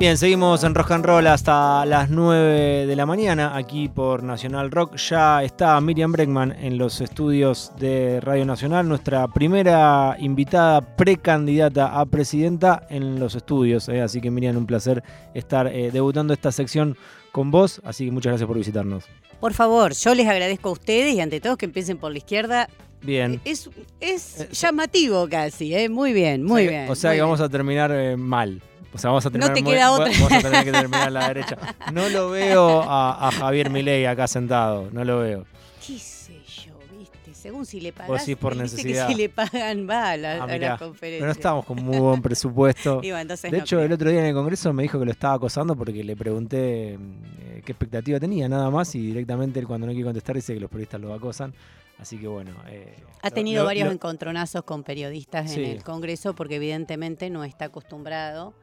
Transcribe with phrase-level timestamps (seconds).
[0.00, 4.70] Bien, seguimos en Rock and Roll hasta las 9 de la mañana aquí por Nacional
[4.70, 4.96] Rock.
[4.96, 12.04] Ya está Miriam Breckman en los estudios de Radio Nacional, nuestra primera invitada precandidata a
[12.06, 13.88] presidenta en los estudios.
[13.88, 14.02] eh.
[14.02, 15.02] Así que Miriam, un placer
[15.32, 16.96] estar eh, debutando esta sección
[17.32, 17.80] con vos.
[17.84, 19.04] Así que muchas gracias por visitarnos.
[19.40, 22.68] Por favor, yo les agradezco a ustedes y ante todos que empiecen por la izquierda.
[23.00, 23.40] Bien.
[23.44, 23.70] Es,
[24.00, 25.88] es Eh, llamativo casi, ¿eh?
[25.88, 26.90] Muy bien, O muy sea bien.
[26.90, 27.46] O sea que vamos bien.
[27.46, 28.60] a terminar eh, mal.
[28.94, 30.06] O sea, vamos a terminar te muy- queda otra.
[30.12, 31.56] Vamos a tener que terminar a la derecha.
[31.92, 34.88] No lo veo a, a Javier Milei acá sentado.
[34.92, 35.44] No lo veo.
[35.84, 37.34] ¿Qué sé yo, viste?
[37.34, 38.16] Según si le pagan.
[38.16, 39.08] Decís por necesidad.
[39.08, 41.18] que si le pagan va a la, Ah, a la conferencia.
[41.18, 43.00] Pero no estamos con muy buen presupuesto.
[43.02, 43.86] Bueno, De no hecho, creo.
[43.86, 46.94] el otro día en el Congreso me dijo que lo estaba acosando porque le pregunté
[46.94, 50.60] eh, qué expectativa tenía, nada más, y directamente él cuando no quiere contestar dice que
[50.60, 51.52] los periodistas lo acosan.
[51.98, 52.52] Así que bueno.
[52.68, 55.62] eh, Ha tenido lo- varios lo- encontronazos con periodistas Sí.
[55.64, 58.54] en el Congreso porque evidentemente no está acostumbrado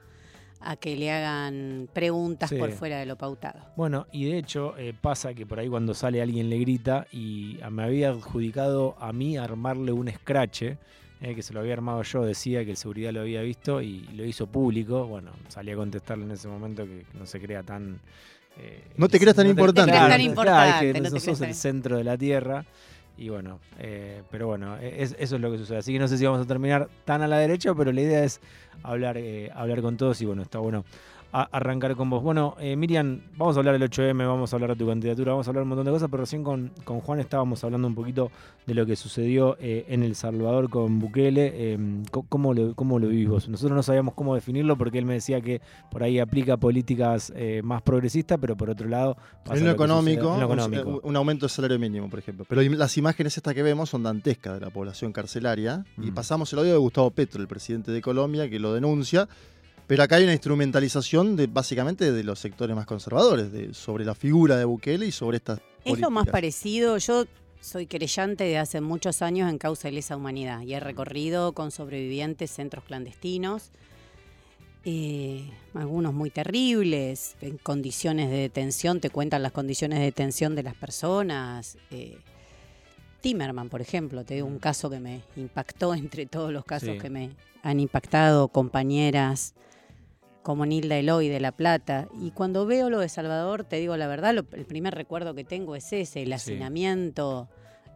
[0.64, 2.58] a que le hagan preguntas Sí.
[2.58, 3.60] por fuera de lo pautado.
[3.76, 7.60] Bueno, y de hecho eh, pasa que por ahí cuando sale alguien le grita y
[7.62, 10.78] a- me había adjudicado a mí armarle un scratch, eh,
[11.36, 14.26] que se lo había armado yo, decía que el seguridad lo había visto y lo
[14.26, 15.06] hizo público.
[15.06, 18.00] Bueno, salí a contestarle en ese momento que no se crea tan...
[18.58, 19.92] eh, No te creas tan importante.
[19.92, 22.66] creas tan claro, importante, que no te creas tan- el centro de la Tierra.
[23.22, 25.78] Y bueno, eh, pero bueno, es- eso es lo que sucede.
[25.78, 28.24] Así que no sé si vamos a terminar tan a la derecha, pero la idea
[28.24, 28.42] es
[28.82, 30.84] hablar, eh, hablar con todos y bueno, está bueno
[31.34, 32.22] a- arrancar con vos.
[32.22, 35.48] Bueno, eh, Miriam, vamos a hablar del 8M, vamos a hablar de tu candidatura, vamos
[35.48, 38.32] a hablar un montón de cosas, pero recién con, con Juan estábamos hablando un poquito
[38.68, 41.52] de lo que sucedió eh, en El Salvador con Bukele.
[41.56, 41.78] eh,
[42.12, 43.48] co- ¿cómo, lo, ¿Cómo lo vivís vos?
[43.48, 47.32] Nosotros no sabíamos cómo definirlo porque él me decía que por ahí aplica políticas
[47.64, 49.16] más progresistas, pero por otro lado...
[49.46, 51.00] pasa En lo económico, en lo un- económico.
[51.08, 52.46] Un, aumento del salario mínimo, por ejemplo.
[52.50, 55.86] Pero las imágenes estas que vemos son dantescas de la población carcelaria.
[55.98, 56.14] Y Mm.
[56.14, 59.28] pasamos el audio de Gustavo Petro, el presidente de Colombia, que lo denuncia.
[59.88, 64.16] Pero acá hay una instrumentalización de básicamente de los sectores más conservadores, de, sobre la
[64.16, 66.98] figura de Bukele y sobre estas Es lo más parecido.
[66.98, 67.26] Yo
[67.60, 71.72] soy querellante de hace muchos años en causa de lesa humanidad y he recorrido con
[71.72, 73.72] sobrevivientes centros clandestinos,
[74.84, 80.64] eh, algunos muy terribles, en condiciones de detención, te cuentan las condiciones de detención de
[80.64, 81.78] las personas.
[81.92, 82.18] eh,
[83.22, 86.98] Timerman, por ejemplo, te digo un caso que me impactó entre todos los casos Sí.
[87.00, 87.32] que me
[87.64, 89.54] han impactado, compañeras
[90.44, 92.08] como Nilda Eloy de La Plata.
[92.20, 95.44] Y cuando veo lo de Salvador, te digo la verdad, lo- el primer recuerdo que
[95.44, 96.34] tengo es ese, el Sí.
[96.34, 97.48] hacinamiento,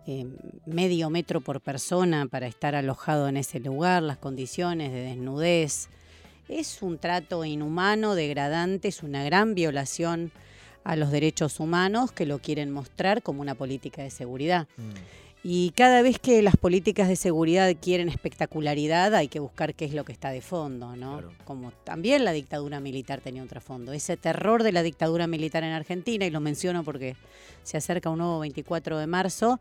[0.06, 0.28] eh,
[0.68, 5.90] medio metro por persona para estar alojado en ese lugar, las condiciones de desnudez.
[6.48, 10.32] Es un trato inhumano, degradante, es una gran violación
[10.86, 14.68] a los derechos humanos que lo quieren mostrar como una política de seguridad.
[14.78, 14.92] Mm.
[15.48, 19.94] Y cada vez que las políticas de seguridad quieren espectacularidad, hay que buscar qué es
[19.94, 21.20] lo que está de fondo, ¿no?
[21.20, 21.34] Claro.
[21.44, 23.94] Como también la dictadura militar tenía un trasfondo.
[23.94, 27.16] Ese terror de la dictadura militar en Argentina, y lo menciono porque
[27.62, 29.60] se acerca un nuevo 24 de marzo,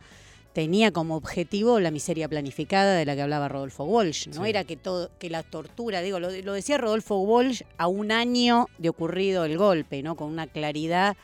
[0.54, 4.28] tenía como objetivo la miseria planificada de la que hablaba Rodolfo Walsh.
[4.28, 4.48] No Sí.
[4.50, 8.69] era que todo, que la tortura, digo, lo, lo decía Rodolfo Walsh a un año
[8.78, 10.15] de ocurrido el golpe, ¿no?
[10.16, 11.16] Con una claridad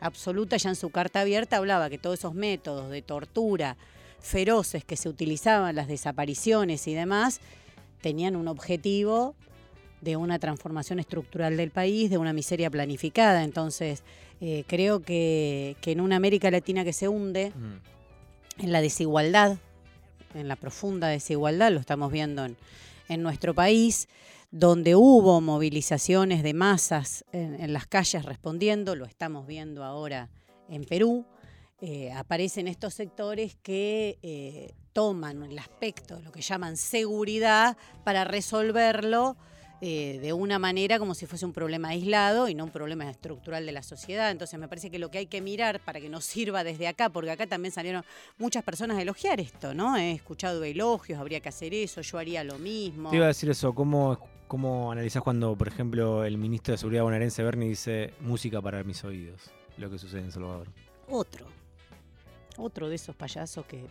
[0.00, 3.76] absoluta, ya en su carta abierta hablaba que todos esos métodos de tortura
[4.20, 7.40] feroces que se utilizaban, las desapariciones y demás,
[8.02, 9.34] tenían un objetivo
[10.02, 13.44] de una transformación estructural del país, de una miseria planificada.
[13.44, 14.02] Entonces,
[14.42, 17.93] eh, creo que, que en una América Latina que se hunde, Mm.
[18.58, 19.58] En la desigualdad,
[20.34, 22.56] en la profunda desigualdad, lo estamos viendo en,
[23.22, 24.08] nuestro país,
[24.50, 30.30] donde hubo movilizaciones de masas en, las calles respondiendo, lo estamos viendo ahora
[30.68, 31.24] en Perú,
[31.80, 39.36] eh, aparecen estos sectores que eh, toman el aspecto lo que llaman seguridad para resolverlo
[39.80, 43.66] eh, de una manera como si fuese un problema aislado y no un problema estructural
[43.66, 44.30] de la sociedad.
[44.30, 47.10] Entonces me parece que lo que hay que mirar para que nos sirva desde acá,
[47.10, 48.04] porque acá también salieron
[48.38, 49.96] muchas personas a elogiar esto, ¿no?
[49.96, 53.10] He escuchado elogios, habría que hacer eso, yo haría lo mismo.
[53.10, 57.02] Te iba a decir eso, ¿cómo, cómo analizás cuando, por ejemplo, el ministro de Seguridad
[57.02, 59.50] bonaerense Berni dice música para mis oídos?
[59.76, 60.68] Lo que sucede en Salvador.
[61.08, 61.46] Otro,
[62.56, 63.86] otro de esos payasos que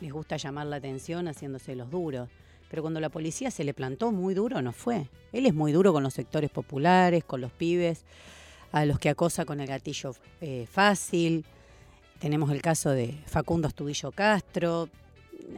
[0.00, 2.28] les gusta llamar la atención haciéndose los duros.
[2.72, 5.06] Pero cuando la policía se le plantó muy duro, no fue.
[5.30, 8.06] Él es muy duro con los sectores populares, con los pibes,
[8.72, 11.44] a los que acosa con el gatillo eh, fácil.
[12.18, 14.88] Tenemos el caso de Facundo Astudillo Castro.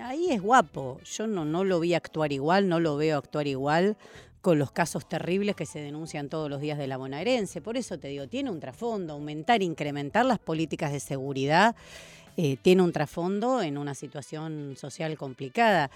[0.02, 0.98] Ahí es guapo.
[1.04, 3.96] Yo no, no lo vi actuar igual, no lo veo actuar igual
[4.40, 7.60] con los casos terribles que se denuncian todos los días de la bonaerense.
[7.60, 11.76] Por eso te digo, tiene un trasfondo, aumentar, incrementar las políticas de seguridad,
[12.36, 15.92] eh, tiene un trasfondo en una situación social complicada.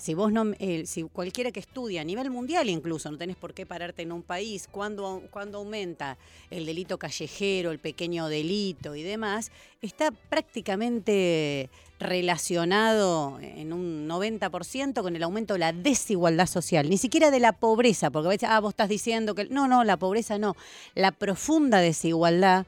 [0.00, 3.52] Si vos no, eh, si cualquiera que estudia a nivel mundial incluso, no tenés por
[3.52, 6.16] qué pararte en un país, cuando, cuando aumenta
[6.48, 9.52] el delito callejero, el pequeño delito y demás,
[9.82, 11.68] está prácticamente
[11.98, 17.52] relacionado en un 90% con el aumento de la desigualdad social, ni siquiera de la
[17.52, 19.50] pobreza, porque a veces, ah, vos estás diciendo que...
[19.50, 20.56] No, no, la pobreza no.
[20.94, 22.64] La profunda desigualdad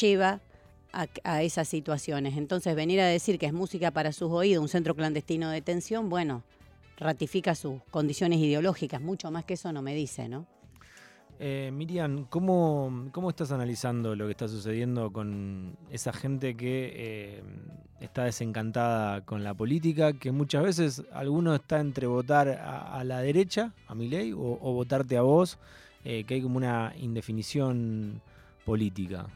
[0.00, 0.42] lleva
[0.92, 2.36] a, esas situaciones.
[2.36, 6.08] Entonces, venir a decir que es música para sus oídos, un centro clandestino de detención,
[6.08, 6.42] bueno,
[6.98, 9.00] ratifica sus condiciones ideológicas.
[9.00, 10.46] Mucho más que eso no me dice, ¿no?
[11.44, 17.42] Eh, Miriam, ¿cómo, ¿cómo, estás analizando lo que está sucediendo con esa gente que eh,
[18.00, 23.72] está desencantada con la política, que muchas veces alguno está entre votar a, la derecha,
[23.88, 25.58] a mi ley, o, votarte a vos,
[26.04, 28.20] eh, que hay como una indefinición
[28.64, 29.26] política?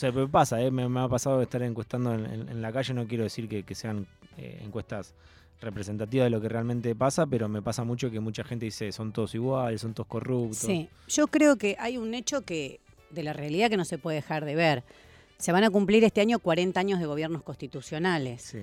[0.00, 0.70] O sea, me pasa, ¿eh?
[0.70, 4.06] me, ha pasado estar encuestando en, la calle, no quiero decir que, sean
[4.38, 5.12] eh, encuestas
[5.60, 9.12] representativas de lo que realmente pasa, pero me pasa mucho que mucha gente dice son
[9.12, 10.56] todos iguales, son todos corruptos.
[10.56, 12.80] Sí, yo creo que hay un hecho que
[13.10, 14.84] de la realidad que no se puede dejar de ver.
[15.36, 18.40] Se van a cumplir este año 40 años de gobiernos constitucionales.
[18.40, 18.60] Sí.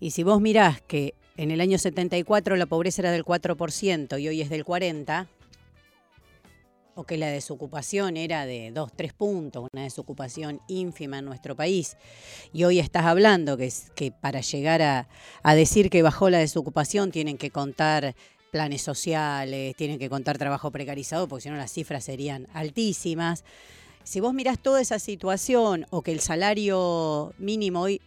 [0.00, 4.28] Y si vos mirás que en el año 74 la pobreza era del 4% y
[4.28, 5.28] hoy es del 40%,
[6.98, 11.96] o que la desocupación era de 2, 3 puntos, una desocupación ínfima en nuestro país,
[12.52, 15.08] y hoy estás hablando que, que para llegar a,
[15.44, 18.16] a decir que bajó la desocupación tienen que contar
[18.50, 23.44] planes sociales, tienen que contar trabajo precarizado, porque si no las cifras serían altísimas.
[24.02, 28.00] Si vos mirás toda esa situación o que el salario mínimo hoy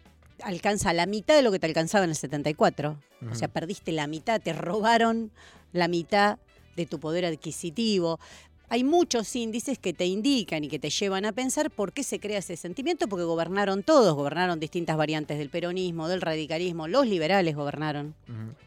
[0.43, 2.97] alcanza la mitad de lo que te alcanzaba en el 74,
[3.31, 5.31] o sea, perdiste la mitad, te robaron
[5.71, 6.39] la mitad
[6.75, 8.19] de tu poder adquisitivo
[8.71, 12.21] hay muchos índices que te indican y que te llevan a pensar por qué se
[12.21, 17.53] crea ese sentimiento, porque gobernaron todos, gobernaron distintas variantes del peronismo, del radicalismo, los liberales
[17.53, 18.15] gobernaron.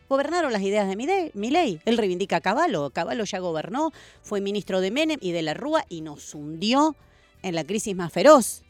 [0.07, 1.81] Gobernaron las ideas de Milei.
[1.87, 5.87] Él reivindica a Caballo, Caballo ya gobernó, fue ministro de Menem y de la Rúa
[5.89, 6.95] y nos hundió
[7.41, 8.64] en la crisis más feroz.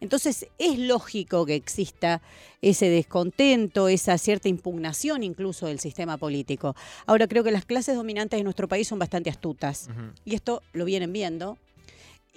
[0.00, 2.20] Entonces es lógico que exista
[2.62, 6.74] ese descontento, esa cierta impugnación incluso del sistema político.
[7.06, 9.88] Ahora creo que las clases dominantes de nuestro país son bastante astutas
[10.24, 11.58] y esto lo vienen viendo.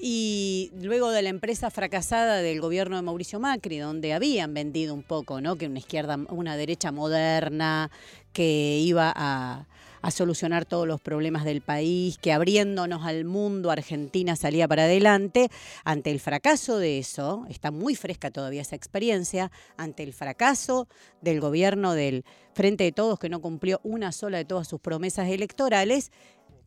[0.01, 5.03] Y luego de la empresa fracasada del gobierno de Mauricio Macri, donde habían vendido un
[5.03, 5.57] poco, ¿no?
[5.57, 7.91] Que una izquierda, una derecha moderna,
[8.31, 9.67] que iba a,
[10.01, 15.49] a solucionar todos los problemas del país, que abriéndonos al mundo Argentina salía para adelante.
[15.83, 20.87] Ante el fracaso de eso, está muy fresca todavía esa experiencia, ante el fracaso
[21.21, 25.29] del gobierno del Frente de Todos, que no cumplió una sola de todas sus promesas
[25.29, 26.11] electorales,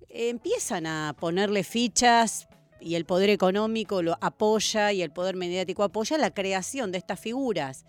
[0.09, 2.49] empiezan a ponerle fichas
[2.81, 7.21] y el poder económico lo apoya y el poder mediático apoya la creación de estas
[7.21, 7.85] figuras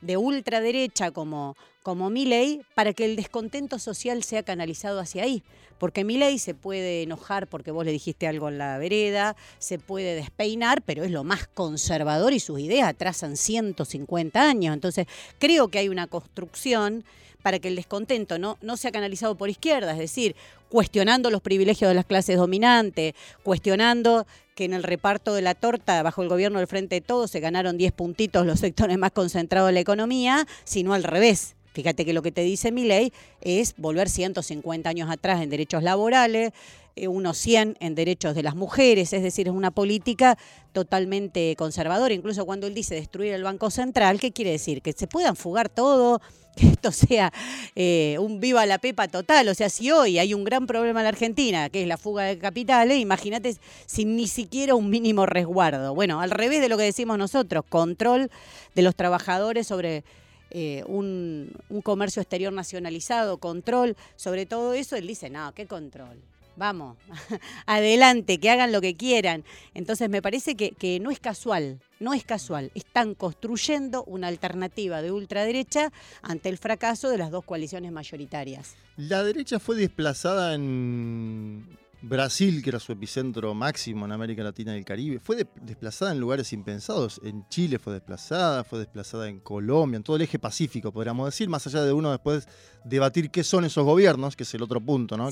[0.00, 1.56] de ultraderecha como,
[1.88, 5.42] como Milei para que el descontento social sea canalizado hacia ahí.
[5.78, 10.14] Porque Milei se puede enojar porque vos le dijiste algo en la vereda, se puede
[10.14, 14.74] despeinar, pero es lo más conservador y sus ideas atrasan 150 años.
[14.74, 15.06] Entonces,
[15.38, 17.04] creo que hay una construcción
[17.42, 20.36] para que el descontento no, no sea canalizado por izquierda, es decir,
[20.68, 26.02] cuestionando los privilegios de las clases dominantes, cuestionando que en el reparto de la torta
[26.02, 29.68] bajo el gobierno del Frente de Todos se ganaron 10 puntitos los sectores más concentrados
[29.68, 31.54] de la economía, sino al revés.
[31.78, 35.80] Fíjate que lo que te dice mi ley es volver 150 años atrás en derechos
[35.84, 36.50] laborales,
[36.96, 40.36] eh, unos 100 en derechos de las mujeres, es decir, es una política
[40.72, 42.12] totalmente conservadora.
[42.12, 44.82] Incluso cuando él dice destruir el Banco Central, ¿qué quiere decir?
[44.82, 46.20] Que se puedan fugar todo,
[46.56, 47.32] que esto sea
[47.76, 49.46] eh, un viva la pepa total.
[49.46, 52.24] O sea, si hoy hay un gran problema en la Argentina, que es la fuga
[52.24, 53.54] de capitales, imagínate
[53.86, 55.94] sin ni siquiera un mínimo resguardo.
[55.94, 58.32] Bueno, al revés de lo que decimos nosotros, control
[58.74, 60.02] de los trabajadores sobre
[60.50, 66.18] eh, un, un comercio exterior nacionalizado, control sobre todo eso, él dice, no, ¿qué control?
[66.58, 66.98] vamos,
[67.66, 69.44] adelante, que hagan lo que quieran.
[69.74, 72.70] Entonces me parece que, que, no es casual, no es casual.
[72.74, 78.74] Están construyendo una alternativa de ultraderecha ante el fracaso de las dos coaliciones mayoritarias.
[78.96, 81.64] La derecha fue desplazada en
[82.00, 86.20] Brasil, que era su epicentro máximo en América Latina y el Caribe, fue desplazada en
[86.20, 87.20] lugares impensados.
[87.24, 91.48] En Chile fue desplazada, fue desplazada en Colombia, en todo el eje pacífico, podríamos decir,
[91.48, 92.46] más allá de uno después
[92.84, 95.30] debatir qué son esos gobiernos, que es el otro punto, ¿no?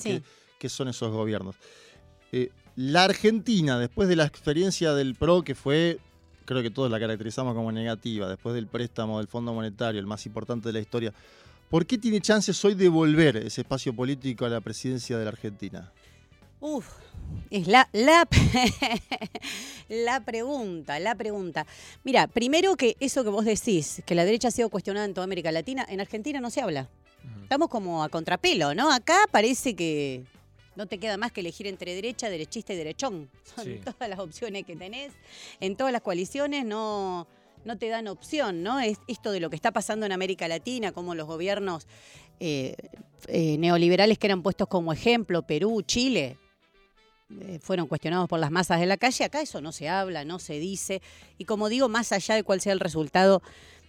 [0.58, 1.54] ¿Qué, son esos gobiernos?
[2.32, 6.00] Eh, la Argentina, después de la experiencia del PRO, que fue,
[6.44, 10.26] creo que todos la caracterizamos como negativa, después del préstamo del Fondo Monetario, el más
[10.26, 11.14] importante de la historia,
[11.70, 15.30] ¿por qué tiene chances hoy de volver ese espacio político a la presidencia de la
[15.30, 15.92] Argentina?
[16.60, 16.88] Uf,
[17.50, 18.26] es la, la,
[19.88, 21.66] la pregunta, la pregunta.
[22.04, 25.24] Mira, primero que eso que vos decís, que la derecha ha sido cuestionada en toda
[25.24, 26.88] América Latina, en Argentina no se habla.
[27.42, 28.92] Estamos como a contrapelo, ¿no?
[28.92, 30.24] Acá parece que
[30.76, 33.30] no te queda más que elegir entre derecha, derechista y derechón.
[33.54, 33.80] Son Sí.
[33.84, 35.12] todas las opciones que tenés.
[35.60, 37.26] En todas las coaliciones no,
[37.64, 38.80] no te dan opción, ¿no?
[38.80, 41.86] Es esto de lo que está pasando en América Latina, como los gobiernos
[42.40, 42.74] eh,
[43.28, 46.36] eh, neoliberales que eran puestos como ejemplo, Perú, Chile,
[47.40, 49.24] eh, fueron cuestionados por las masas de la calle.
[49.24, 51.02] Acá eso no se habla, no se dice.
[51.38, 53.42] Y como digo, más allá de cuál sea el resultado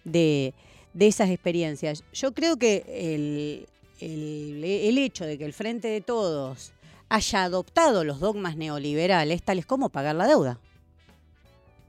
[0.04, 0.54] de,
[0.94, 3.68] de esas experiencias, yo creo que el,
[4.00, 6.72] el- el hecho de que el Frente de Todos
[7.10, 10.60] haya adoptado los dogmas neoliberales, tales como pagar la deuda.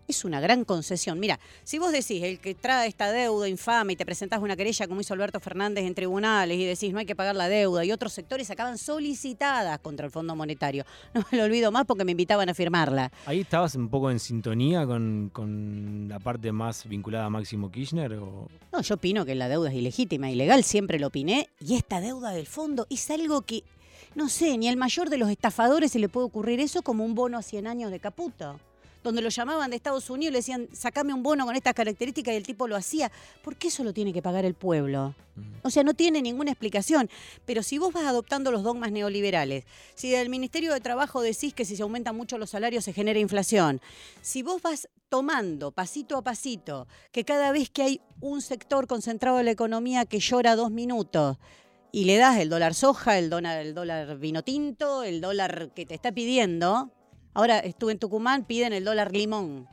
[0.08, 1.20] Es una gran concesión.
[1.20, 4.88] Mira, si vos decís el que trae esta deuda infame y te presentás una querella
[4.88, 7.92] como hizo Alberto Fernández en tribunales y decís no hay que pagar la deuda y
[7.92, 10.84] otros sectores acaban solicitadas contra el Fondo Monetario.
[11.14, 13.10] No me lo olvido más porque me invitaban a firmarla.
[13.26, 18.14] ¿Ahí estabas un poco en sintonía con, con la parte más vinculada a Máximo Kirchner?
[18.14, 18.48] O...
[18.72, 21.50] No, yo opino que la deuda es ilegítima, ilegal, siempre lo opiné.
[21.60, 23.64] Y esta deuda del fondo es algo que,
[24.14, 27.14] no sé, ni al mayor de los estafadores se le puede ocurrir eso como un
[27.14, 28.58] bono a 100 años de Caputo.
[29.08, 32.34] Donde lo llamaban de Estados Unidos y le decían, sacame un bono con estas características
[32.34, 33.10] y el tipo lo hacía.
[33.42, 35.14] ¿Por qué eso lo tiene que pagar el pueblo?
[35.62, 37.08] O sea, no tiene ninguna explicación.
[37.46, 41.64] Pero si vos vas adoptando los dogmas neoliberales, si del Ministerio de Trabajo decís que
[41.64, 43.80] si se aumentan mucho los salarios se genera inflación,
[44.20, 49.38] si vos vas tomando pasito a pasito que cada vez que hay un sector concentrado
[49.38, 51.38] en la economía que llora dos minutos
[51.92, 55.86] y le das el dólar soja, el dólar, el dólar vino tinto, el dólar que
[55.86, 56.92] te está pidiendo,
[57.34, 59.68] ahora estuve en Tucumán, piden el dólar limón.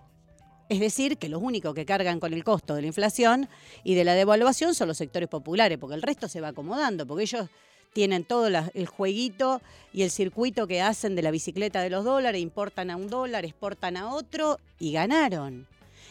[0.67, 3.47] Es decir, que los únicos que cargan con el costo de la inflación
[3.83, 7.24] y de la devaluación son los sectores populares, porque el resto se va acomodando, porque
[7.24, 7.50] ellos
[7.93, 9.62] tienen todo la- el jueguito
[9.93, 13.45] y el circuito que hacen de la bicicleta de los dólares, importan a un dólar,
[13.45, 15.67] exportan a otro y ganaron.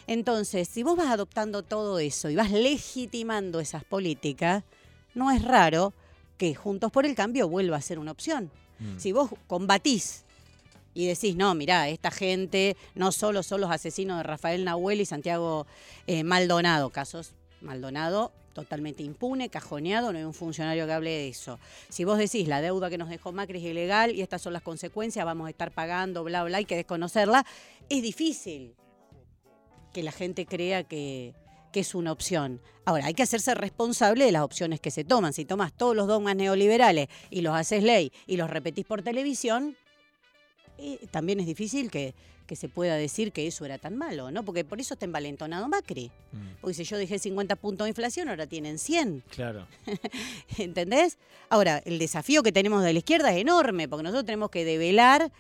[0.07, 4.63] Entonces, si vos vas adoptando todo eso y vas legitimando esas políticas,
[5.15, 5.93] no es raro
[6.39, 8.51] que Juntos por el Cambio vuelva a ser una opción.
[8.79, 8.99] Mm.
[8.99, 10.24] Si vos combatís
[10.95, 15.07] y decís, no, mirá, esta gente no solo son los asesinos de Rafael Nahuel y
[15.07, 15.67] Santiago
[16.07, 21.59] eh, Maldonado, casos Maldonado totalmente impune, cajoneado, no hay un funcionario que hable de eso.
[21.89, 24.63] Si vos decís la deuda que nos dejó Macri es ilegal y estas son las
[24.63, 27.45] consecuencias, vamos a estar pagando, bla, bla, hay que desconocerla,
[27.89, 28.75] es difícil
[29.93, 31.35] que la gente crea que,
[31.73, 32.61] que es una opción.
[32.85, 35.33] Ahora, hay que hacerse responsable de las opciones que se toman.
[35.33, 39.77] Si tomas todos los dogmas neoliberales y los haces ley y los repetís por televisión,
[40.79, 42.15] eh, también es difícil que,
[42.47, 44.45] que se pueda decir que eso era tan malo, ¿no?
[44.45, 46.11] Porque por eso está envalentonado Macri.
[46.33, 46.61] Mm.
[46.61, 49.23] Porque si yo dejé 50 puntos de inflación, ahora tienen 100.
[49.31, 49.67] Claro.
[50.59, 51.19] ¿Entendés?
[51.49, 55.33] Ahora, el desafío que tenemos de la izquierda es enorme, porque nosotros tenemos que develar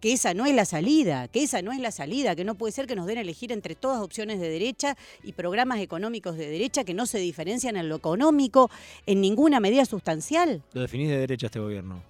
[0.00, 2.72] que esa no es la salida, que esa no es la salida, que no puede
[2.72, 6.48] ser que nos den a elegir entre todas opciones de derecha y programas económicos de
[6.48, 8.70] derecha que no se diferencian en lo económico
[9.04, 10.62] en ninguna medida sustancial.
[10.72, 12.02] Lo definís de derecha este gobierno.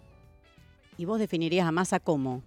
[0.96, 2.42] ¿Y vos definirías a Massa como?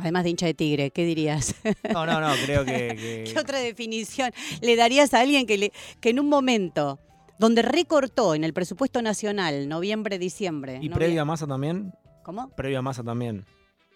[0.00, 1.54] Además de hincha de tigre, ¿qué dirías?
[1.92, 2.72] No, no, no, creo que...
[3.24, 4.30] que- ¿Qué otra definición
[4.60, 6.98] le darías a alguien que, le, que en un momento
[7.38, 10.78] donde recortó en el presupuesto nacional, noviembre, diciembre.
[10.82, 11.92] ¿Y novie- previo a masa también?
[12.22, 12.50] ¿Cómo?
[12.50, 13.46] Previo a masa también.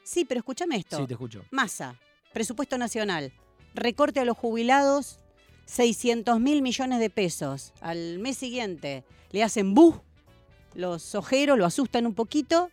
[0.02, 0.96] Sí, pero escúchame esto.
[0.96, 1.44] Sí, te escucho.
[1.50, 1.94] Masa,
[2.32, 3.32] presupuesto nacional,
[3.74, 5.20] recorte a los jubilados,
[5.66, 7.72] 600 mil millones de pesos.
[7.80, 10.00] Al mes siguiente le hacen bu,
[10.74, 12.70] los ojeros lo asustan un poquito.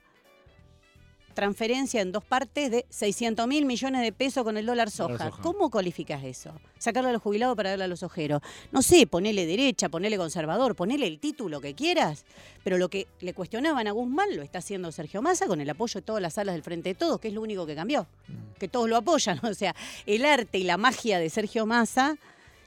[1.34, 5.26] Transferencia en dos partes de 600 mil millones de pesos con el dólar soja.
[5.30, 5.42] soja.
[5.42, 6.52] ¿Cómo calificas eso?
[6.78, 8.42] Sacarle a los jubilados para darle a los ojeros.
[8.72, 12.26] No sé, ponele derecha, ponele conservador, ponele el título que quieras.
[12.64, 16.00] Pero lo que le cuestionaban a Guzmán lo está haciendo Sergio Massa con el apoyo
[16.00, 18.58] de todas las salas del Frente de Todos, que es lo único que cambió Mm.
[18.60, 19.40] que todos lo apoyan.
[19.44, 22.18] O sea, el arte y la magia de Sergio Massa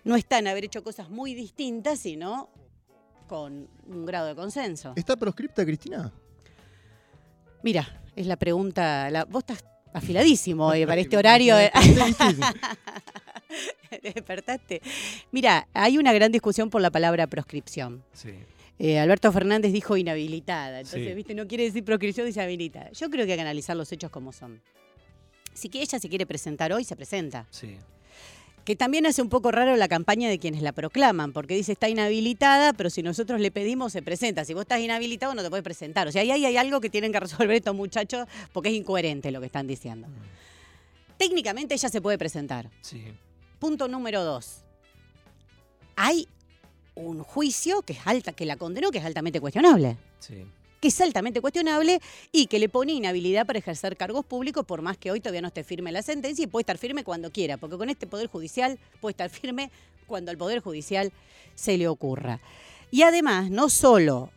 [0.05, 2.49] no está en haber hecho cosas muy distintas, sino
[3.27, 4.93] con un grado de consenso.
[4.97, 6.13] ¿Está proscripta Cristina?
[7.63, 9.11] Mira, es la pregunta.
[9.11, 11.57] la- vos estás afiladísimo hoy para este horario.
[11.57, 12.61] Me desperté, ¿viste?
[14.01, 14.83] ¿Te despertaste?
[15.31, 18.03] Mira, hay una gran discusión por la palabra proscripción.
[18.13, 18.31] Sí.
[18.79, 20.81] Eh, Alberto Fernández dijo inhabilitada.
[20.81, 21.15] Entonces, Sí.
[21.15, 21.35] ¿viste?
[21.35, 22.91] No quiere decir proscripción, dice habilitada.
[22.93, 24.61] Yo creo que hay que analizar los hechos como son.
[25.53, 27.47] Si que ella se quiere presentar hoy, se presenta.
[27.51, 27.77] Sí.
[28.65, 31.89] Que también hace un poco raro la campaña de quienes la proclaman, porque dice está
[31.89, 34.45] inhabilitada, pero si nosotros le pedimos se presenta.
[34.45, 36.09] Si vos estás inhabilitado no te puedes presentar.
[36.09, 39.41] O sea, ahí hay, algo que tienen que resolver estos muchachos porque es incoherente lo
[39.41, 40.09] que están diciendo.
[41.19, 42.71] Técnicamente ella se puede presentar.
[42.81, 43.05] Sí.
[43.59, 44.65] Punto número dos.
[45.97, 46.27] Hay
[46.95, 49.97] un juicio que es alta, que la condenó, que es altamente cuestionable.
[50.21, 50.45] Sí.
[50.85, 51.99] Que es altamente cuestionable
[52.31, 55.49] y que le pone inhabilidad para ejercer cargos públicos, por más que hoy todavía no
[55.49, 58.79] esté firme la sentencia y puede estar firme cuando quiera, porque con este Poder Judicial
[59.01, 59.71] puede estar firme
[60.07, 61.11] cuando al Poder Judicial
[61.55, 62.39] se le ocurra.
[62.91, 64.29] Y además, no solo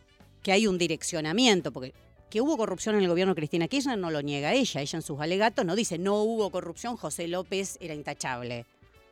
[0.42, 1.92] que hay un direccionamiento, porque
[2.30, 4.80] que hubo corrupción en el gobierno de Cristina Kirchner no lo niega ella.
[4.80, 8.64] Ella en sus alegatos no dice no hubo corrupción, José López era intachable.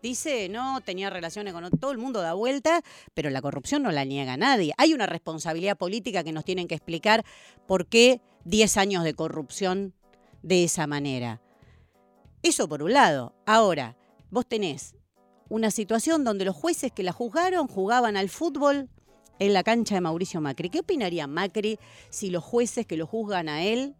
[0.03, 2.83] Dice, no, tenía relaciones con todo el mundo da vuelta,
[3.15, 4.73] pero la corrupción no la niega nadie.
[4.77, 7.25] Hay una responsabilidad política que nos tienen que explicar
[7.67, 9.95] por qué 10 años de corrupción
[10.43, 11.41] de esa manera.
[12.43, 13.35] Eso por un lado.
[13.47, 13.97] Ahora,
[14.31, 14.95] vos tenés
[15.49, 18.89] una situación donde los jueces que la juzgaron jugaban al fútbol
[19.39, 20.71] en la cancha de Mauricio Macri.
[20.71, 21.79] ¿Qué opinaría Macri
[22.11, 23.95] si los jueces que lo juzgan a él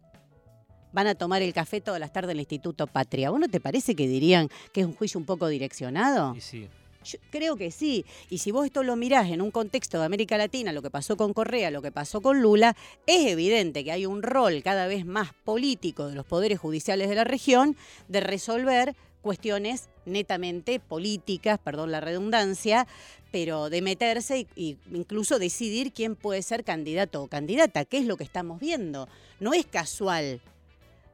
[0.91, 3.29] van a tomar el café todas las tardes en el Instituto Patria?
[3.29, 6.35] ¿Vos no te parece que dirían que es un juicio un poco direccionado?
[6.35, 6.67] Y sí.
[7.03, 8.05] Yo creo que sí.
[8.29, 11.15] Y si vos esto lo mirás en un contexto de América Latina, lo que pasó
[11.15, 12.75] con Correa, lo que pasó con Lula,
[13.05, 17.15] es evidente que hay un rol cada vez más político de los poderes judiciales de
[17.15, 17.77] la región
[18.09, 22.87] de resolver cuestiones netamente políticas, perdón la redundancia,
[23.31, 28.17] pero de meterse e incluso decidir quién puede ser candidato o candidata, que es lo
[28.17, 29.07] que estamos viendo.
[29.39, 30.41] No es casual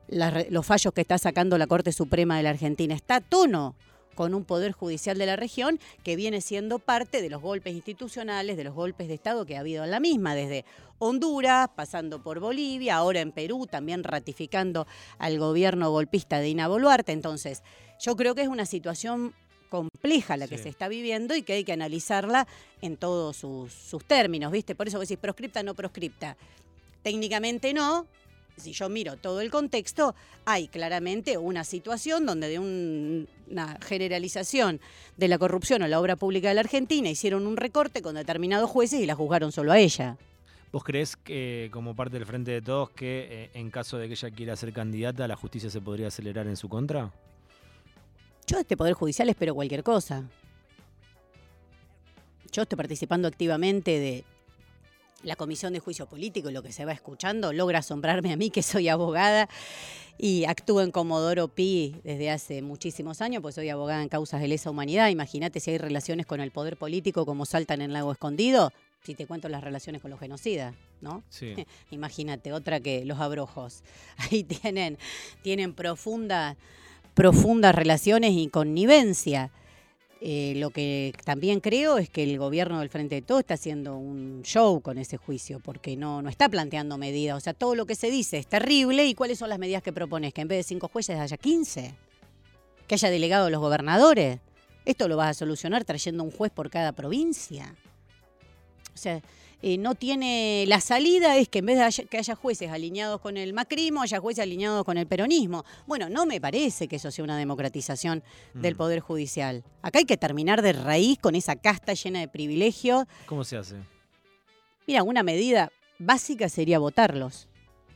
[0.07, 3.75] los fallos que está sacando la Corte Suprema de la Argentina, está a tono
[4.15, 8.57] con un poder judicial de la región que viene siendo parte de los golpes institucionales,
[8.57, 10.65] de los golpes de Estado que ha habido en la misma, desde
[10.99, 17.11] Honduras, pasando por Bolivia, ahora en Perú, también ratificando al gobierno golpista de Ina Boluarte.
[17.11, 17.63] Entonces,
[17.99, 19.33] yo creo que es una situación
[19.69, 22.47] compleja la que se está viviendo y que hay que analizarla
[22.81, 24.75] en todos sus, términos, ¿viste?
[24.75, 26.37] Por eso vos decís proscripta, no proscripta.
[27.01, 28.05] Técnicamente no,
[28.57, 34.79] si yo miro todo el contexto, hay claramente una situación donde de una generalización
[35.17, 38.69] de la corrupción o la obra pública de la Argentina hicieron un recorte con determinados
[38.69, 40.17] jueces y la juzgaron solo a ella.
[40.71, 44.13] ¿Vos crees que, como parte del Frente de Todos, que eh, en caso de que
[44.13, 47.11] ella quiera ser candidata, la justicia se podría acelerar en su contra?
[48.47, 50.23] Yo de este Poder Judicial espero cualquier cosa.
[52.51, 54.23] Yo estoy participando activamente de
[55.23, 58.49] la Comisión de Juicio Político y lo que se va escuchando logra asombrarme a mí,
[58.49, 59.49] que soy abogada
[60.17, 64.47] y actúo en Comodoro Pi desde hace muchísimos años, pues soy abogada en causas de
[64.47, 65.09] lesa humanidad.
[65.09, 68.71] Imagínate si hay relaciones con el poder político como saltan en Lago Escondido,
[69.03, 71.23] si te cuento las relaciones con los genocidas, ¿no?
[71.29, 71.55] Sí.
[71.91, 73.83] Imagínate, otra que los abrojos.
[74.17, 74.97] Ahí tienen,
[75.41, 76.57] tienen profunda,
[77.13, 79.51] profundas relaciones y connivencia.
[80.25, 83.97] Eh, lo que también creo es que el gobierno del Frente de Todo está haciendo
[83.97, 87.35] un show con ese juicio, porque no, no está planteando medidas.
[87.35, 89.05] O sea, todo lo que se dice es terrible.
[89.05, 90.33] ¿Y cuáles son las medidas que propones?
[90.33, 91.93] Que en vez de cinco jueces haya 15.
[92.87, 94.39] Que haya delegado a los gobernadores.
[94.85, 97.75] Esto lo vas a solucionar trayendo un juez por cada provincia.
[98.93, 99.21] O sea,
[99.65, 100.65] eh, no tiene.
[100.67, 104.19] La salida es que en vez de que haya jueces alineados con el macrismo, haya
[104.19, 105.63] jueces alineados con el peronismo.
[105.87, 108.23] Bueno, no me parece que eso sea una democratización
[108.53, 108.77] del mm.
[108.77, 109.63] Poder Judicial.
[109.81, 113.05] Acá hay que terminar de raíz con esa casta llena de privilegios.
[113.25, 113.77] ¿Cómo se hace?
[114.85, 117.47] Mira, una medida básica sería votarlos.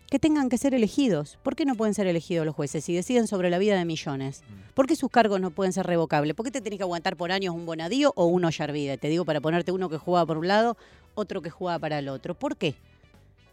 [0.09, 1.37] Que tengan que ser elegidos.
[1.43, 4.41] ¿Por qué no pueden ser elegidos los jueces si deciden sobre la vida de millones?
[4.47, 4.73] Mm.
[4.73, 6.33] ¿Por qué sus cargos no pueden ser revocables?
[6.33, 8.97] ¿Por qué te tenés que aguantar por años un Bonadío o un Ollarvide?
[8.97, 10.77] Te digo para ponerte uno que jugaba por un lado
[11.17, 12.35] otro que juega para el otro.
[12.35, 12.75] ¿Por qué?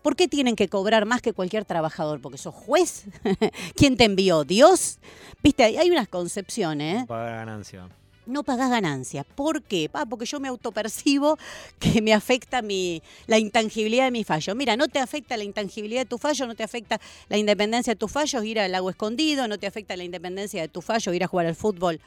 [0.03, 2.20] ¿Por qué tienen que cobrar más que cualquier trabajador?
[2.20, 3.05] ¿Porque sos juez?
[3.74, 4.44] ¿Quién te envió?
[4.44, 4.98] ¿Dios?
[5.42, 7.00] Viste, hay unas concepciones.
[7.00, 7.88] No pagás ganancia.
[8.27, 9.24] No pagás ganancia.
[9.24, 9.90] ¿Por qué?
[10.11, 11.38] porque yo me autopercibo
[11.79, 14.55] que me afecta mi, la intangibilidad de mi fallo.
[14.55, 17.00] Mira, no te afecta la intangibilidad de tu fallo, no te afecta
[17.31, 20.68] la independencia de tus fallos ir al lago escondido, no te afecta la independencia de
[20.68, 21.98] tu fallo ir a jugar al fútbol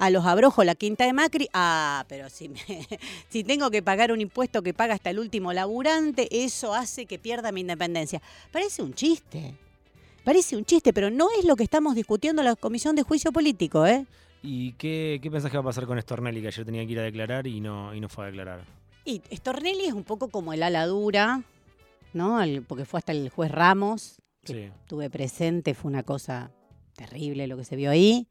[0.00, 2.50] a los abrojos la quinta de Macri, ah, pero si,
[3.28, 7.18] si tengo que pagar un impuesto que paga hasta el último laburante, eso hace que
[7.18, 8.22] pierda mi independencia.
[8.50, 9.54] Parece un chiste.
[10.24, 13.30] Parece un chiste, pero no es lo que estamos discutiendo en la Comisión de Juicio
[13.30, 14.06] Político, ¿eh?
[14.42, 16.98] ¿Y qué, qué pensás que va a pasar con Stornelli, que ayer tenía que ir
[16.98, 18.64] a declarar y no, y no fue a declarar?
[19.04, 21.42] Y Stornelli es un poco como el ala dura,
[22.14, 22.40] ¿no?
[22.66, 24.72] porque fue hasta el juez Ramos, que sí.
[24.86, 26.52] tuve presente, fue una cosa
[26.96, 28.26] terrible lo que se vio ahí.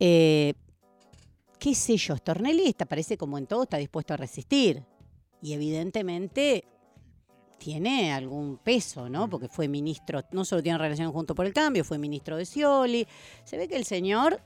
[0.00, 0.54] Eh,
[1.58, 2.16] ¿Qué sé yo?
[2.16, 4.84] Stornelli parece como en todo, está dispuesto a resistir.
[5.42, 6.64] Y evidentemente
[7.58, 9.28] tiene algún peso, ¿no?
[9.28, 13.06] Porque fue ministro, no solo tiene relación junto por el cambio, fue ministro de Scioli.
[13.44, 14.40] Se ve que el señor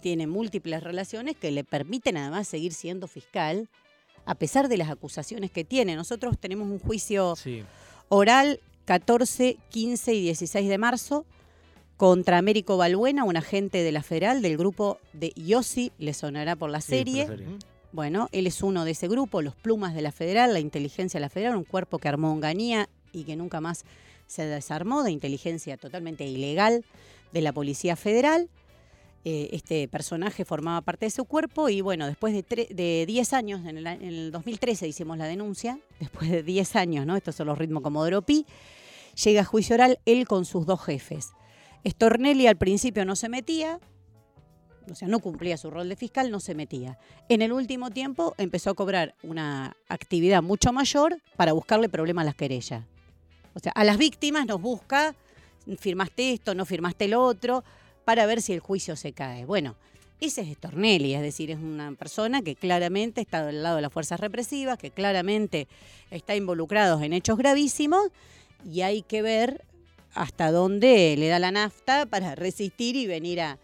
[0.00, 3.68] tiene múltiples relaciones que le permiten además seguir siendo fiscal,
[4.24, 5.96] a pesar de las acusaciones que tiene.
[5.96, 7.34] Nosotros tenemos un juicio
[8.08, 11.24] oral 14, 15 y 16 de marzo
[11.98, 16.70] contra Américo Balbuena, un agente de la Federal del grupo de Yossi, le sonará por
[16.70, 17.28] la serie.
[17.90, 21.22] Bueno, él es uno de ese grupo, los Plumas de la Federal, la inteligencia de
[21.22, 23.84] la Federal, un cuerpo que armó Onganía y que nunca más
[24.28, 26.84] se desarmó, de inteligencia totalmente ilegal
[27.32, 28.48] de la Policía Federal.
[29.24, 33.84] eh, este personaje formaba parte de su cuerpo y bueno, después de, 10 años, en
[33.84, 37.16] el, 2013 hicimos la denuncia, después de 10 años, ¿no?
[37.16, 38.46] Estos son los ritmos como Pi,
[39.24, 41.32] llega a juicio oral él con sus dos jefes.
[41.86, 43.80] Stornelli al principio no se metía,
[44.90, 46.98] o sea, no cumplía su rol de fiscal, no se metía.
[47.28, 52.26] En el último tiempo empezó a cobrar una actividad mucho mayor para buscarle problemas a
[52.26, 52.84] las querellas.
[53.54, 55.14] O sea, a las víctimas nos busca,
[55.78, 57.64] firmaste esto, no firmaste lo otro,
[58.04, 59.44] para ver si el juicio se cae.
[59.44, 59.76] Bueno,
[60.20, 63.92] ese es Stornelli, es decir, es una persona que claramente está del lado de las
[63.92, 65.68] fuerzas represivas, que claramente
[66.10, 68.08] está involucrado en hechos gravísimos
[68.64, 69.64] y hay que ver
[70.18, 73.58] hasta dónde le da la nafta para resistir y venir a,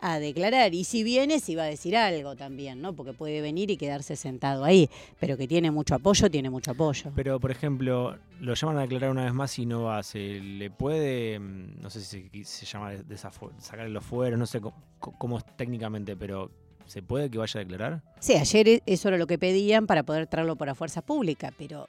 [0.00, 0.74] a declarar.
[0.74, 2.94] Y si viene, si va a decir algo también, ¿no?
[2.94, 4.88] Porque puede venir y quedarse sentado ahí.
[5.18, 7.12] Pero que tiene mucho apoyo, tiene mucho apoyo.
[7.14, 10.02] Pero, por ejemplo, lo llaman a declarar una vez más y no va.
[10.02, 14.60] ¿Se le puede, mm, no sé si se, llama de sacarle los fueros, no sé
[15.00, 16.50] cómo, es técnicamente, pero
[16.86, 18.02] ¿se puede que vaya a declarar?
[18.18, 21.52] Sí, ayer e, eso era lo que pedían para poder traerlo por la fuerza pública,
[21.56, 21.88] pero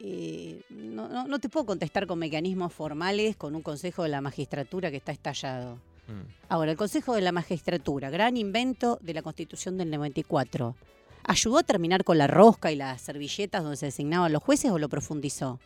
[0.00, 4.90] eh, no, no, te puedo contestar con mecanismos formales, con un consejo de la magistratura
[4.90, 5.76] que está estallado.
[6.06, 6.48] Mm.
[6.48, 10.76] Ahora, el Consejo de la Magistratura, gran invento de la Constitución del 94,
[11.24, 14.78] ¿ayudó a terminar con la rosca y las servilletas donde se designaban los jueces o
[14.78, 15.58] lo profundizó?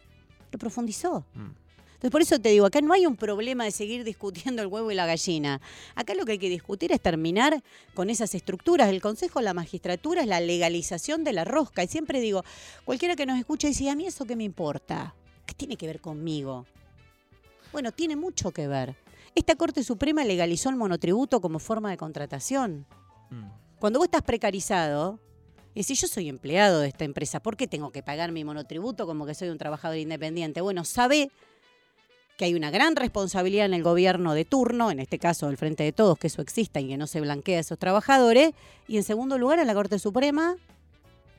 [0.53, 1.25] Lo profundizó.
[1.35, 1.60] Mm.
[2.01, 4.91] Entonces, por eso te digo, acá no hay un problema de seguir discutiendo el huevo
[4.91, 5.61] y la gallina.
[5.95, 8.89] Acá lo que hay que discutir es terminar con esas estructuras.
[8.89, 11.85] El Consejo la Magistratura es la legalización de la rosca.
[11.85, 12.43] Y siempre digo,
[12.87, 15.15] cualquiera que nos escuche dice, ¿a mí eso qué me importa?
[15.45, 16.65] ¿Qué tiene que ver conmigo?
[17.71, 18.97] Bueno, tiene mucho que ver.
[19.35, 22.87] Esta Corte Suprema legalizó el monotributo como forma de contratación.
[23.29, 23.45] Mm.
[23.79, 25.21] Cuando vos estás precarizado,
[25.75, 29.07] y si yo soy empleado de esta empresa, ¿por qué tengo que pagar mi monotributo
[29.07, 30.63] como que soy un trabajador independiente?
[30.63, 31.31] Bueno, sabe
[32.40, 35.83] que hay una gran responsabilidad en el gobierno de turno, en este caso del Frente
[35.83, 38.53] de Todos, que eso exista y que no se blanquee a esos trabajadores,
[38.88, 40.57] y en segundo lugar a la Corte Suprema,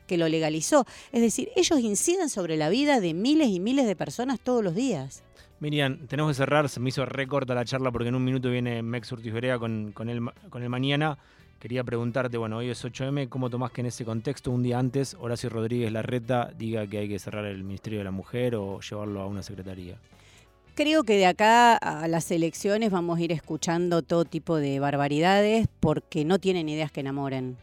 [0.06, 0.86] que lo legalizó.
[1.10, 4.76] Es decir, ellos inciden sobre la vida de miles y miles de personas todos los
[4.76, 5.24] días.
[5.58, 8.80] Miriam, tenemos que cerrar, se me hizo recorta la charla porque en un minuto viene
[8.80, 11.18] Mex Urtiz con, con, el, con el mañana.
[11.58, 15.16] Quería preguntarte, bueno, hoy es 8M, ¿cómo tomás que en ese contexto, un día antes,
[15.18, 19.20] Horacio Rodríguez Larreta diga que hay que cerrar el Ministerio de la Mujer o llevarlo
[19.20, 19.98] a una secretaría?
[20.74, 25.68] Creo que de acá a las elecciones vamos a ir escuchando todo tipo de barbaridades
[25.80, 27.58] porque no tienen ideas que enamoren.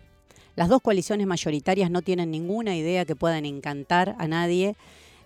[0.55, 4.75] Las dos coaliciones mayoritarias no tienen ninguna idea que puedan encantar a nadie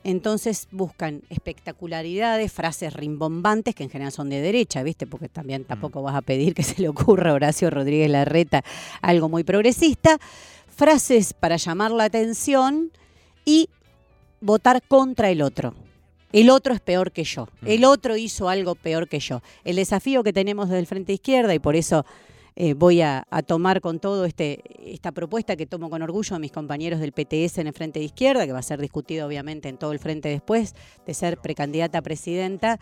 [0.04, 5.08] entonces buscan espectacularidades, frases rimbombantes, que en general son de derecha, ¿viste?
[5.08, 5.66] Porque también mm.
[5.66, 8.64] tampoco vas a pedir que se le ocurra a Horacio Rodríguez Larreta
[9.02, 10.20] algo muy progresista.
[10.68, 12.92] Frases para llamar la atención
[13.46, 13.70] y
[14.42, 15.74] votar contra el otro.
[16.34, 17.48] El otro es peor que yo.
[17.62, 17.68] Mm.
[17.68, 19.42] El otro hizo algo peor que yo.
[19.64, 22.06] El desafío que tenemos desde el Frente Izquierda, y por eso
[22.56, 26.52] eh, voy a, tomar con todo este, esta propuesta que tomo con orgullo a mis
[26.52, 29.78] compañeros del PTS en el Frente de Izquierda, que va a ser discutido obviamente en
[29.78, 32.80] todo el Frente después de ser precandidata a presidenta,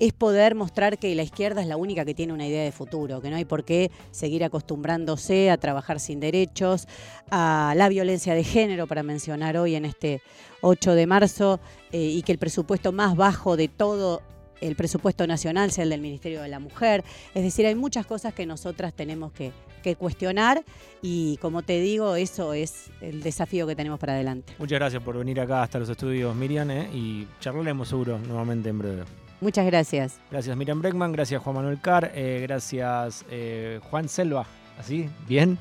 [0.00, 3.20] es poder mostrar que la izquierda es la única que tiene una idea de futuro,
[3.20, 6.88] que no hay por qué seguir acostumbrándose a trabajar sin derechos,
[7.30, 10.20] a la violencia de género, para mencionar hoy en este
[10.62, 11.60] 8 de marzo,
[11.92, 14.22] eh, y que el presupuesto más bajo de todo
[14.62, 17.04] el presupuesto nacional sea el del Ministerio de la Mujer.
[17.34, 19.52] Es decir, hay muchas cosas que nosotras tenemos que,
[19.98, 20.62] cuestionar
[21.02, 24.52] y como te digo, eso es el desafío que tenemos para adelante.
[24.58, 26.88] Muchas gracias por venir acá hasta los estudios, Miriam, ¿eh?
[26.94, 29.02] y charlaremos seguro nuevamente en breve.
[29.40, 30.20] Muchas gracias.
[30.30, 34.46] Gracias Miriam Breckman, gracias Juan Manuel Carr, eh, gracias eh, Juan Selva,
[34.78, 35.10] ¿así?
[35.26, 35.58] Bien.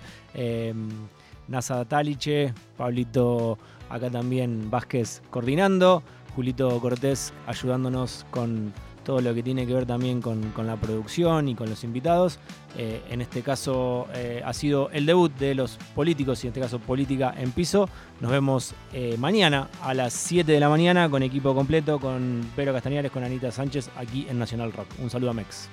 [1.48, 3.58] Nasa Taliche, Pablito
[3.90, 6.02] acá también Vázquez coordinando,
[6.36, 11.56] Julito Cortés ayudándonos con todo lo que tiene que ver también con, la producción y
[11.56, 12.40] con los invitados.
[12.78, 16.62] Eh, en este caso eh, ha sido el debut de los políticos y en este
[16.62, 17.90] caso Política en Piso.
[18.20, 22.74] Nos vemos eh, mañana a las 7 de la mañana con equipo completo, con Pedro
[22.74, 24.88] Castañares, con Anita Sánchez aquí en Nacional Rock.
[25.00, 25.70] Un saludo a Mex.